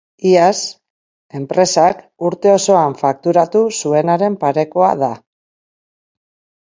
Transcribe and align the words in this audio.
Iaz 0.27 0.61
enpresak 1.39 1.99
urte 2.29 2.53
osoan 2.53 2.97
fakturatu 3.03 3.61
zuenaren 3.83 4.39
parekoa 4.45 4.93
da. 5.07 5.11